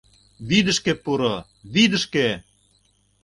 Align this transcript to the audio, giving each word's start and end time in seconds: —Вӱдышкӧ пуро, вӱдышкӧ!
—Вӱдышкӧ 0.49 0.93
пуро, 1.03 1.35
вӱдышкӧ! 1.73 2.27